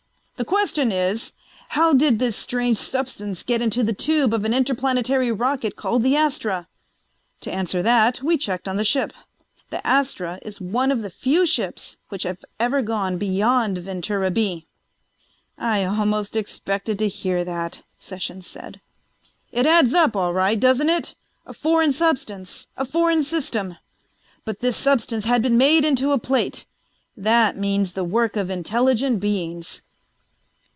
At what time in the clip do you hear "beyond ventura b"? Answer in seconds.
13.19-14.65